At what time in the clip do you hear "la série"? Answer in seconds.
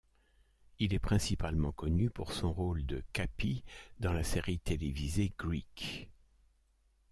4.13-4.57